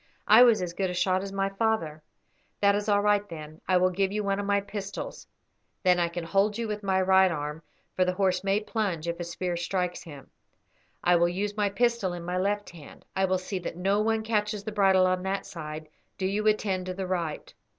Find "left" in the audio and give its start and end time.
12.39-12.71